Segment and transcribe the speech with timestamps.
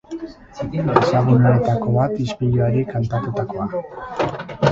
[1.01, 3.69] Ezagunenetako bat, ispiluari kantatutakoa.